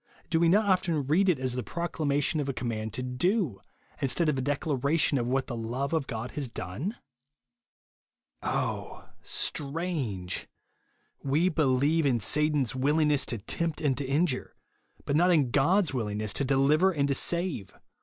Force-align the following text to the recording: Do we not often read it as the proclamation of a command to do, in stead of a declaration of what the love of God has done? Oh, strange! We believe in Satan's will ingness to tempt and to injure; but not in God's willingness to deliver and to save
Do 0.31 0.39
we 0.39 0.49
not 0.49 0.65
often 0.65 1.05
read 1.05 1.29
it 1.29 1.37
as 1.37 1.53
the 1.53 1.61
proclamation 1.61 2.39
of 2.39 2.49
a 2.49 2.53
command 2.55 2.91
to 2.93 3.03
do, 3.03 3.61
in 4.01 4.07
stead 4.07 4.29
of 4.29 4.37
a 4.39 4.41
declaration 4.41 5.19
of 5.19 5.27
what 5.27 5.45
the 5.45 5.55
love 5.55 5.93
of 5.93 6.07
God 6.07 6.31
has 6.31 6.49
done? 6.49 6.97
Oh, 8.41 9.07
strange! 9.21 10.47
We 11.21 11.49
believe 11.49 12.07
in 12.07 12.19
Satan's 12.19 12.75
will 12.75 12.95
ingness 12.95 13.27
to 13.27 13.37
tempt 13.37 13.79
and 13.79 13.95
to 13.99 14.03
injure; 14.03 14.55
but 15.05 15.15
not 15.15 15.29
in 15.29 15.51
God's 15.51 15.93
willingness 15.93 16.33
to 16.33 16.45
deliver 16.45 16.89
and 16.91 17.07
to 17.07 17.13
save 17.13 17.71